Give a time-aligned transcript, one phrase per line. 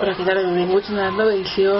[0.00, 0.38] Hola, què tal?
[0.40, 1.74] Benvinguts a una nova edició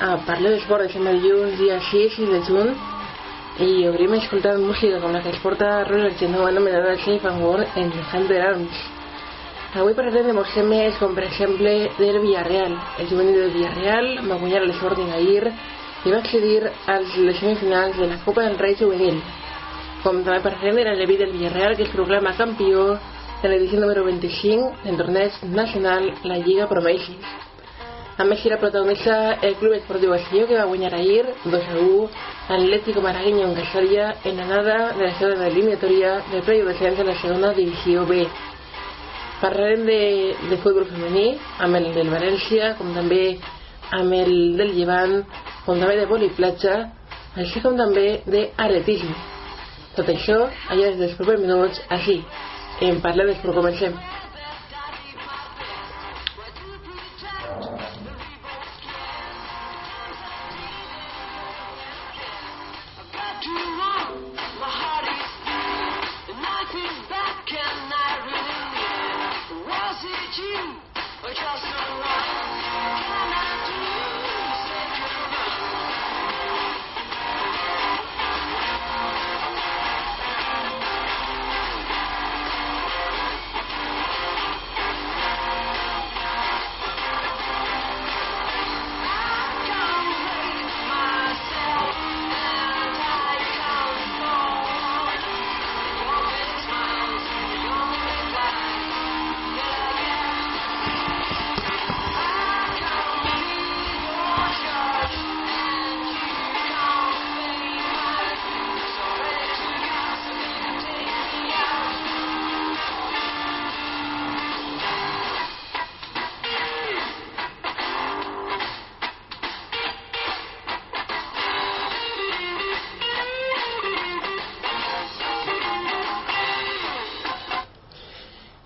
[0.00, 2.70] a Parler d'Esport de sempre dilluns, dia 6 de juny
[3.66, 7.76] i obrim escoltant música com la que es porta Roller Genoa anomenada Safe and Warm
[7.82, 8.78] en Hunter Arms.
[9.74, 12.78] Avui parlarem de molts temes com per exemple del Villarreal.
[13.04, 18.08] El juvenil del Villarreal va guanyar l'Sporting ahir i va accedir als les semifinals de
[18.14, 19.20] la Copa del Rei Juvenil.
[20.06, 22.94] Com també parlarem de la Levi del Villarreal que es proclama campió
[23.42, 27.34] en l'edició número 25 del torneig nacional La Lliga Promeixis.
[28.18, 32.08] A més, era protagonista el Club Esportiu Basillo que va guanyar ahir 2 a 1
[32.56, 37.14] Atlético Malagueño en Casaria en l'anada de la segona eliminatòria del playoff descens de la
[37.20, 38.26] segona divisió B.
[39.40, 40.00] Parlarem de,
[40.50, 43.38] de futbol femení amb el del València, com també
[43.94, 45.20] amb el del Llevant,
[45.64, 46.88] com també de voli platja,
[47.38, 49.14] així com també d'atletisme.
[49.94, 52.18] Tot això, allà des dels propers minuts, així,
[52.80, 53.98] en Parlar d'Esport comencem.
[71.28, 71.77] I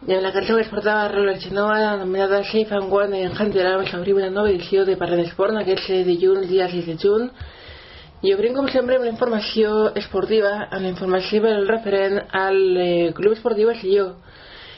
[0.06, 3.94] en la cançó que es portava Roller Genoa, anomenada Safe and One en Hunter Arms,
[3.94, 7.28] obrim una nova edició de Parlant d'Esport en aquest dilluns, dia 6 de juny.
[8.22, 13.12] I obrim, com sempre, amb la informació esportiva, amb la informació del referent al eh,
[13.14, 14.16] Club Esportiu Basillo.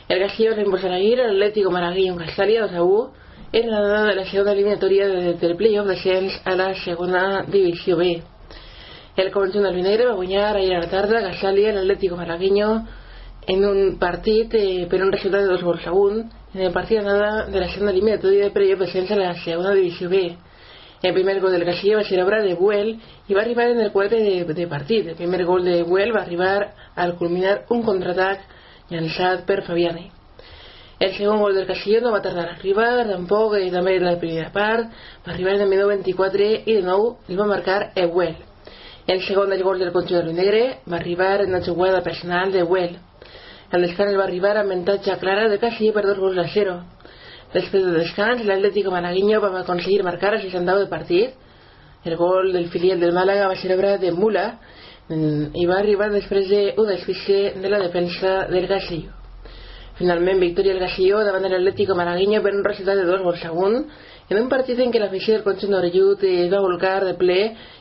[0.08, 3.12] El Basillo reembolsarà ahir l'Atlético Malagueño en Castalia 2 a 1
[3.52, 7.96] en la dada de la segona eliminatòria de, del playoff descens a la segona divisió
[7.96, 8.20] B.
[9.16, 12.74] El conjunt albinegre va guanyar ahir a la tarda a Castalia l'Atlético Malagueño
[13.47, 16.22] en un partit eh, per un resultat de dos gols a un
[16.55, 20.09] en el partit d'anada de la segona eliminatòria de playoff descens a la segona divisió
[20.09, 20.37] B.
[21.03, 22.94] El primer gol del Casillo va ser obra de Buell
[23.28, 25.09] i va arribar en el quadre de, de partit.
[25.09, 28.47] El primer gol de Buell va arribar al culminar un contraatac
[28.88, 30.10] llançat per Fabiani.
[31.00, 34.16] El segon gol del Casillo no va tardar a arribar, tampoc, i també en la
[34.16, 34.88] primera part,
[35.27, 38.36] va arribar en el minut 24 i de nou el va marcar Buell.
[39.07, 42.63] El segon del gol del conjunt del negre va arribar en la jugada personal de
[42.63, 42.97] Buell.
[43.72, 46.77] El descans va arribar amb avantatge clara de Casillo per dos gols a 0.
[47.55, 51.31] Després del descans, l'Atlético Malagueño va aconseguir marcar a 69 de partit.
[52.05, 54.47] El gol del filial del Màlaga va ser obra de Mula
[55.09, 59.13] i va arribar després d'un desfixe de la defensa del Casillo.
[59.99, 63.53] Finalment, victòria del Casillo davant de l'Atlético Malagueño per un resultat de dos gols a
[63.53, 63.84] un
[64.28, 67.39] en un partit en què l'afició del conjunt d'Orellut es va volcar de ple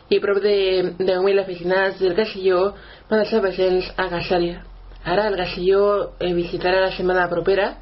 [0.09, 0.57] i prop de
[0.99, 2.73] 10.000 aficionats del Casillo
[3.09, 4.72] van estar presents a Casàlia.
[5.03, 7.73] Ara el Gasilló eh, visitarà la setmana propera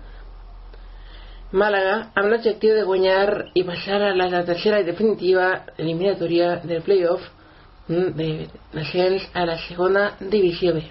[1.51, 7.25] Màlaga amb l'objectiu de guanyar i passar a la tercera i definitiva eliminatòria del playoff
[7.91, 10.85] de descens a la segona divisió B.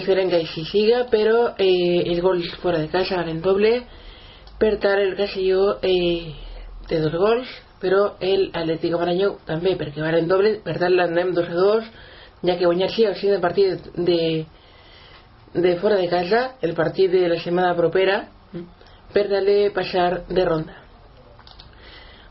[0.00, 3.82] Esperem que així siga, però eh, els gols fora de casa valen doble,
[4.58, 6.32] per el Gasilló eh,
[6.88, 7.48] té dos gols,
[7.80, 11.90] però el Atlético Marañó també, perquè valen doble, per tant l'anem 2 a 2,
[12.48, 14.46] ja que guanyar sí o sí el partit de, de
[15.80, 18.28] fora de casa, el partit de la setmana propera,
[19.12, 20.88] per darle passar de ronda.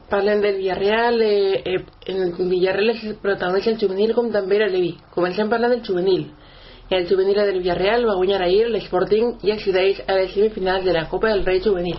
[0.10, 4.69] Parlem del Villarreal, eh, eh, en el Villarreal és protagonista el juvenil com també la
[4.72, 4.94] Levi.
[5.12, 6.30] Comencem parlant del juvenil.
[6.90, 11.10] El juvenil del Villarreal va guanyar ahir l'Sporting i accedeix a les semifinals de la
[11.10, 11.98] Copa del Rei Juvenil.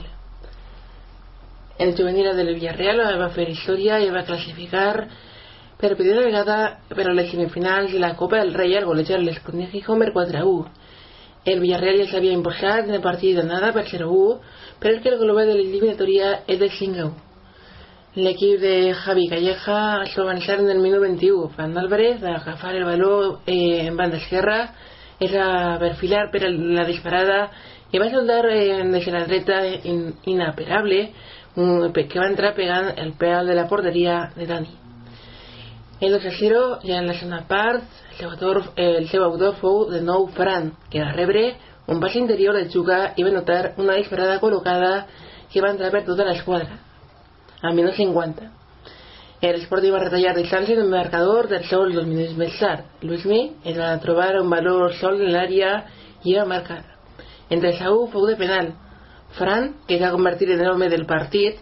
[1.79, 5.07] El juvenil del Villarreal va fer història i va classificar
[5.79, 6.57] per primera vegada
[6.89, 10.41] per a les semifinals de la Copa del Rei al golejar l'Sporting Gijón per 4
[10.41, 10.88] a 1.
[11.49, 14.37] El Villarreal ja s'havia imposat en el partit d'anada per 0-1,
[14.81, 17.15] però el que el global de l'eliminatòria és de 5-1.
[18.19, 21.49] L'equip de Javi Calleja es va avançar en el minut 21.
[21.57, 24.59] Fan Álvarez va agafar el baló eh, en banda esquerra,
[25.21, 27.39] és a perfilar per a la disparada
[27.93, 29.63] i va soldar eh, des de la dreta
[29.93, 31.01] in, inapelable
[31.57, 34.88] un, que va entrar pegant el peu de la porteria de Dani.
[36.01, 37.83] El 2 a 0, ja la segona part,
[38.21, 39.25] el seu
[39.59, 41.57] fou de nou Fran, que va rebre
[41.89, 45.09] un pas interior de Xuga i va notar una disparada col·locada
[45.51, 46.79] que va entrar per tota l'esquadra,
[47.63, 48.47] al minut 50.
[49.41, 52.87] El Sporting va retallar distància en el marcador del sol dos minuts més tard.
[53.03, 55.73] Luismi es va trobar un valor sol en l'àrea
[56.23, 56.85] i va marcar.
[57.51, 58.71] Entre Saúl fou de penal.
[59.35, 61.59] Fran, que es va convertir en l'home del partit,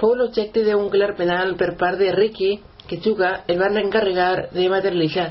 [0.00, 4.68] fou l'objecte d'un clar penal per part de Ricky, que Xuga el van encarregar de
[4.72, 5.28] materialitzar.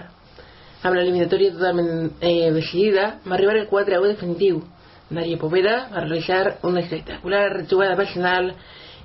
[0.84, 4.62] Amb l'eliminatòria totalment eh, decidida, va arribar el 4 a 1 definitiu.
[5.10, 8.54] Daria Poveda va realitzar una espectacular jugada personal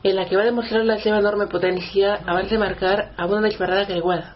[0.02, 3.86] en la que va demostrar la seva enorme potència abans de marcar amb una disparada
[3.86, 4.34] creuada.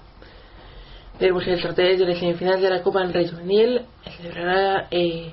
[1.18, 5.32] Després el sorteig de les semifinals de la Copa del Rei Juvenil es celebrarà eh,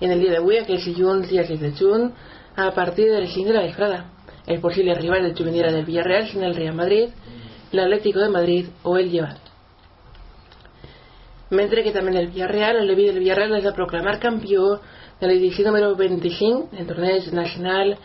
[0.00, 2.08] en el dia d'avui, aquell dilluns dia 6 de juny,
[2.56, 4.04] a partir de les 5 de la vesprada.
[4.46, 7.10] El possible rival del juvenil del Villarreal sin el Real Madrid,
[7.72, 9.44] l'Atlético de Madrid o el Llevant.
[11.50, 14.80] Mentre que també el Villarreal, el Leví del Villarreal es va proclamar campió
[15.20, 17.96] de l'edició número 25 del torneig nacional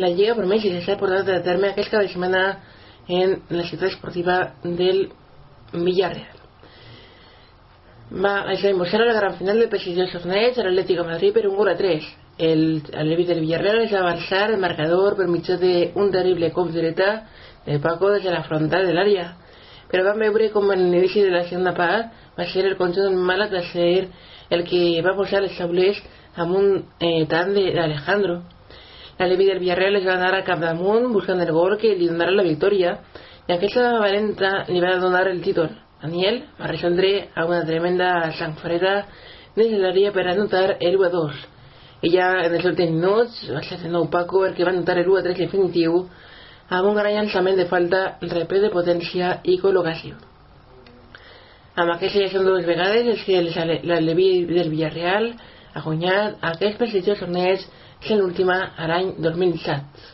[0.00, 2.42] la Lliga Promès i s'ha portat a terme aquest cap de setmana
[3.08, 5.08] en la ciutat esportiva del
[5.72, 6.36] Villarreal.
[8.10, 11.46] Va, es va imposar a la gran final del prestigiós torneig a l'Atlético Madrid per
[11.48, 12.08] un gol a 3.
[12.38, 12.62] El,
[12.92, 16.72] el Levi del Villarreal es va avançar el marcador per mitjà d'un terrible cop
[17.66, 19.26] de Paco des de la frontal de l'àrea.
[19.90, 23.48] Però vam veure com en l'inici de la segona part va ser el conjunt mal
[23.50, 24.08] de ser
[24.50, 26.00] el que va posar els taulers
[26.36, 26.68] amb un
[27.00, 28.40] eh, tant d'Alejandro.
[29.18, 32.32] La Levi del Villarreal es va anar a capdamunt buscant el gol que li donarà
[32.32, 32.96] la victòria
[33.48, 35.70] i aquesta valenta li va donar el títol.
[36.00, 38.94] Daniel va resoldre a una tremenda sanfareta
[39.56, 41.40] des de l'àrea per anotar el 1 a 2.
[42.06, 44.96] I ja en els últims minuts va ser de nou Paco el que va anotar
[44.96, 46.06] el 1 a 3 definitiu
[46.70, 50.14] amb un gran llançament de falta, repè de potència i col·locació.
[51.80, 53.40] Amb aquesta ja són dues vegades és que
[53.88, 55.32] la Levi del Villarreal
[55.74, 57.66] ha guanyat aquest prestigiós torneig
[58.04, 60.08] que l'última a l'any 2007.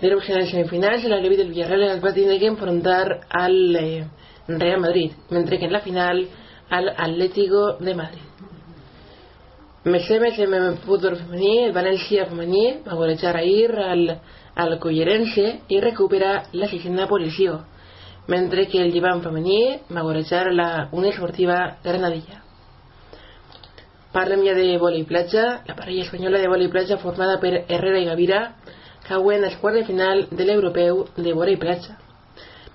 [0.00, 4.06] Després, en les semifinals, la Levi del Villarreal es va tenir que enfrontar al eh,
[4.48, 6.24] Real Madrid, mentre que en la final
[6.70, 8.49] al Atlético de Madrid.
[9.82, 14.02] Més en el futbol femení, el València femení va golejar ahir al,
[14.54, 17.62] al Collerense i recupera la sisena posició,
[18.28, 22.42] mentre que el Llevant femení va golejar la Unió Esportiva Granadilla.
[24.12, 25.62] Parlem ja de vòlei platja.
[25.66, 28.40] La parella espanyola de vòlei platja formada per Herrera i Gavira
[29.08, 31.96] cauen als quarts de final de l'europeu de vòlei platja.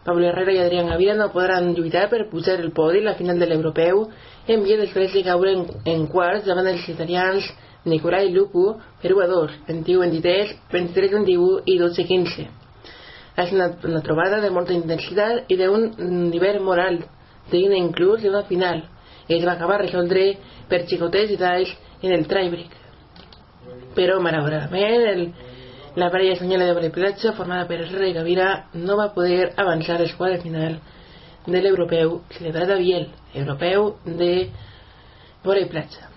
[0.05, 3.37] Pablo Herrera i Adrián Gavira no podran lluitar per pujar el podi a la final
[3.37, 4.07] de l'europeu
[4.47, 7.47] en via després de caure en, en quarts davant els italians
[7.85, 8.65] Nicolai Lupu
[9.01, 12.45] per 1 a 2, 21-23, 23-21 i 12-15.
[13.43, 15.89] És una, una trobada de molta intensitat i d'un
[16.31, 17.01] nivell moral,
[17.51, 18.81] digna inclús d'una final,
[19.27, 20.31] i es va acabar resoldre
[20.69, 22.81] per xicotets i talls en el tiebreak.
[23.95, 25.23] Però, malauradament, el,
[25.95, 30.11] la parella espanyola de voleiplatja, formada per Herrera i Gavira, no va poder avançar al
[30.17, 30.79] quadre final
[31.47, 34.49] de l'europeu celebrat a Biel, europeu de
[35.43, 36.11] voleiplatja.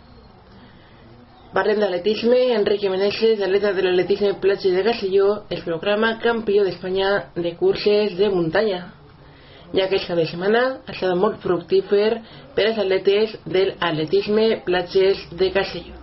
[1.55, 2.39] Parlem d'atletisme.
[2.59, 8.29] Enrique Meneses, atleta de l'atletisme platja de Castelló, es proclama campió d'Espanya de curses de
[8.29, 8.99] muntanya
[9.73, 12.23] ja que aquesta setmana ha estat molt fructífer
[12.57, 15.97] per als atletes del atletisme platges de Castelló.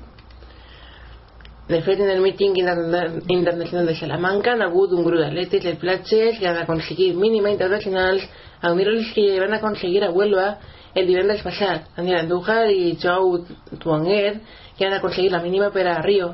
[1.68, 6.38] De fet, en el míting internacional de Salamanca han hagut un grup d'atletes de platges
[6.38, 8.22] que han aconseguit mínima internacionals
[8.62, 10.48] a unir els que van aconseguir a Huelva
[10.96, 13.42] el divendres passat, Daniel Andújar i Joe
[13.84, 14.40] Tuanguer,
[14.78, 16.30] que han aconseguit la mínima per a Rio,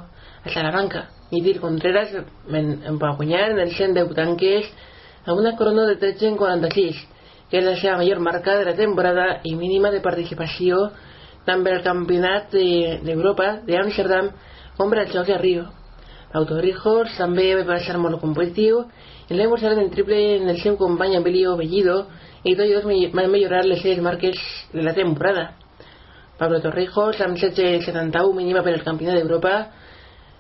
[0.45, 1.07] a Salamanca.
[1.31, 4.69] I Dir Contreras va guanyar en el 110 tanques
[5.25, 7.01] amb una corona de 13 en 46,
[7.49, 10.89] que és la seva major marca de la temporada i mínima de participació
[11.45, 14.29] tant per al campionat d'Europa de, d'Amsterdam
[14.77, 15.69] com per als Jocs de Rio.
[16.33, 18.85] Autorijos també va ser molt competitiu
[19.27, 22.05] i l'hem mostrat en triple en el seu company Emilio Bellido
[22.43, 24.39] i tots dos van millorar les seves marques
[24.71, 25.51] de la temporada.
[26.39, 29.55] Pablo Torrijos amb 7,71 mínima per al campionat d'Europa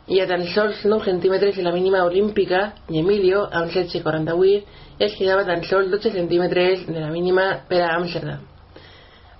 [0.07, 2.73] i a tan sols 9 centímetres de la mínima olímpica.
[2.89, 4.63] I Emilio amb 7,48
[4.99, 8.50] es quedava tan sols 12 centímetres de la mínima per a Amsterdam.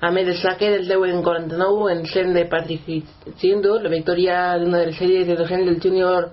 [0.01, 2.87] A més del saque del 10 en 49 en 100 de Patrick
[3.37, 6.31] Sindur, la victòria d'una de les sèries de 200 del júnior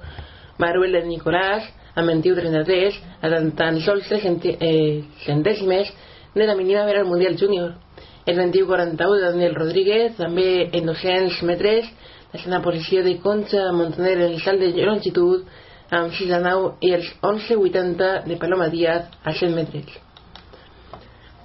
[0.57, 5.93] Maruel de Nicolás, amb 21-33, a tan, tan sols 3 eh, centèsimes
[6.35, 7.77] de la mínima per al Mundial Júnior.
[8.25, 11.93] El 21-41 de Daniel Rodríguez, també en 200 metres,
[12.33, 15.45] la segona posició de Concha Montaner en el salt de longitud
[15.91, 20.08] amb 6 de 9 i els 11.80 de Paloma Díaz a 100 metres.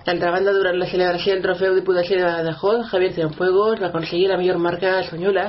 [0.03, 4.35] D'altra banda, durant la celebració del trofeu Diputació de Badajoz, Javier Cienfuegos va aconseguir la
[4.35, 5.45] millor marca espanyola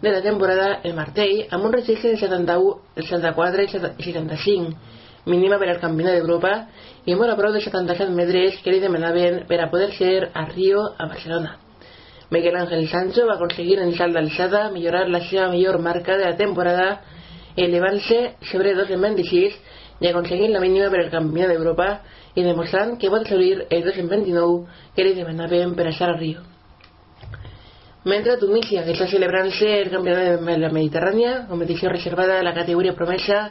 [0.00, 4.68] de la temporada el Martell amb un registre de 71, 74 i 65,
[5.26, 6.52] mínima per al Campionat d'Europa
[7.04, 10.46] i molt a prou de 77 metres que li demanaven per a poder ser a
[10.52, 11.56] Rio, a Barcelona.
[12.30, 16.36] Miguel Ángel Sancho va aconseguir en salt d'alçada millorar la seva millor marca de la
[16.38, 17.00] temporada
[17.56, 19.58] elevant-se sobre 2,26
[20.00, 21.88] i aconseguint la mínima per al Campionat d'Europa
[22.36, 26.42] i demostrant que pot assolir el 2,29 que li demanaven per estar a Rio.
[28.06, 32.54] Mentre a Tunísia, que està celebrant-se el Campionat de la Mediterrània, competició reservada a la
[32.54, 33.48] categoria promesa,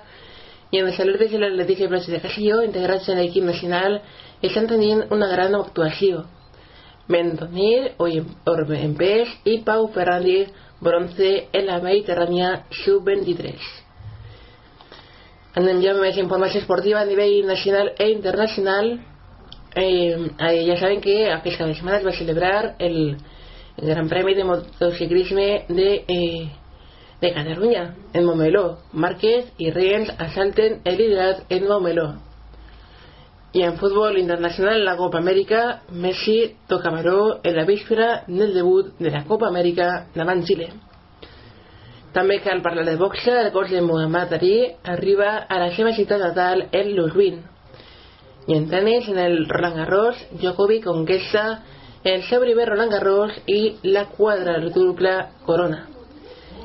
[0.71, 3.99] i en els alertes de l'Atlètic de Platja de Castelló, integrats en l'equip nacional,
[4.41, 6.23] estan tenint una gran actuació.
[7.11, 10.45] Mentonir, Orbe en pes i Pau Ferrandi,
[10.81, 13.84] bronce en la Mediterrània sub-23.
[15.55, 18.99] Anem ja més informació esportiva a nivell nacional e internacional.
[19.75, 23.17] Eh, eh, saben que aquesta setmana es va celebrar el,
[23.77, 26.49] Gran Premi de Motociclisme de, eh,
[27.21, 28.79] de en Momeló.
[28.93, 32.15] Márquez i Riens asalten el liderat en Momeló.
[33.53, 38.93] I en futbol internacional, la Copa Amèrica, Messi toca Maró en la víspera del debut
[38.99, 40.69] de la Copa Amèrica davant Xile.
[42.15, 46.21] També cal parlar de boxa, el cos de Muhammad Ali arriba a la seva ciutat
[46.23, 47.41] natal, el Luswin.
[48.47, 51.43] I en tenis, en el Roland Garros, Djokovic conquesta
[52.05, 55.89] el seu primer Roland Garros i la quadruple corona.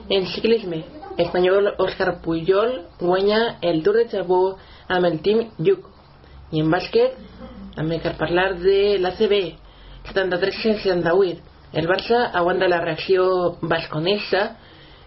[0.09, 0.85] En ciclisme,
[1.19, 5.90] espanyol Òscar Pujol guanya el Tour de Japó amb el team Yuko.
[6.52, 7.19] I en bàsquet,
[7.75, 9.37] també cal parlar de l'ACB,
[10.14, 11.42] 73-68.
[11.73, 14.52] El Barça aguanta la reacció basconesa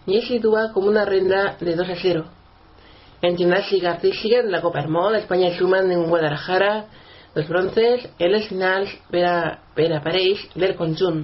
[0.05, 2.25] y es situa com una renda de 2 a 0.
[3.22, 6.88] En gimnàstica artística de la Copa Hermón, Espanya sumen en Guadalajara
[7.33, 9.60] dos bronces en les finals per a,
[10.55, 11.24] del conjunt.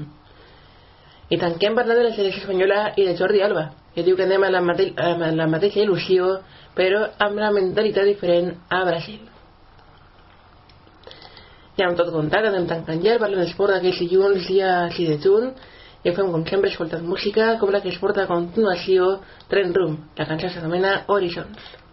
[1.30, 4.48] I tanquem parlant de la selecció espanyola i de Jordi Alba, que diu que anem
[4.50, 6.40] la, mate a la mateixa il·lusió,
[6.74, 9.20] però amb la mentalitat diferent a Brasil.
[11.78, 15.52] Ja amb tot comptat, anem tancant ja, parlem d'esport d'aquest dilluns, dia 6 de juny,
[16.04, 16.72] i fem com sempre
[17.04, 19.20] música com la que es porta a continuació
[19.52, 21.89] Tren Room, la cançó s'anomena Horizons.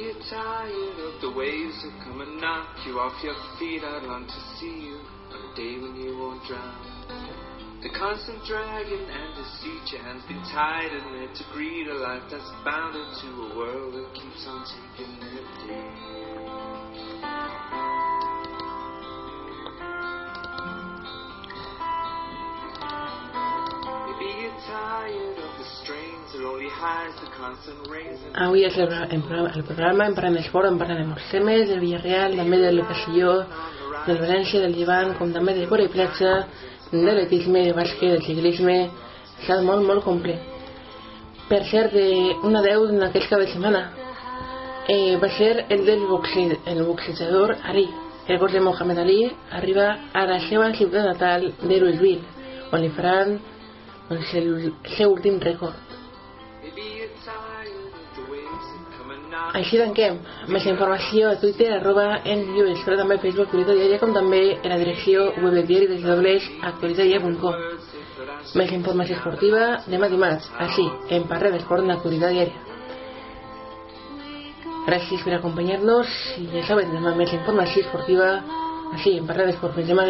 [0.00, 4.24] You tired of the waves that come and knock you off your feet, I'd long
[4.24, 4.96] to see you
[5.28, 6.72] on a day when you won't drown.
[7.82, 12.22] The constant dragging and deceit, your hands be tied and there to greet a life
[12.30, 14.64] that's bounded to a world that keeps on
[14.96, 16.20] taking their day.
[28.44, 29.22] Avui és el, el,
[29.54, 33.34] el programa en parlem d'esport, en parlem dels temes, del Villarreal, també del Castelló,
[34.06, 36.32] del València, del Llevant, com també de vora i platja,
[36.90, 38.78] de l'etisme, de bàsquet, del ciclisme,
[39.42, 40.40] està molt, molt complet.
[41.50, 41.96] Per cert,
[42.46, 43.82] una deu aquest cap de setmana
[44.88, 47.88] eh, va ser el del boxe, el boxejador Ali.
[48.28, 49.20] El gos de Mohamed Ali
[49.50, 52.22] arriba a la seva ciutat natal de Louisville,
[52.70, 53.38] on li faran
[54.08, 55.89] doncs, el seu últim rècord.
[59.30, 60.16] Així tanquem.
[60.50, 64.40] Més informació a Twitter, arroba en Lluís, però també a Facebook, Actualitat Diària, com també
[64.56, 67.54] en la direcció web del diari des dobles actualitatdiaria.com.
[68.58, 72.66] Més informació esportiva demà dimarts, així, en Parre d'Esport en Actualitat Diària.
[74.88, 78.30] Gràcies per acompanyar-nos i ja saben, demà més informació esportiva
[78.96, 79.76] així, en Parre d'Esport.
[79.78, 80.08] Fins demà.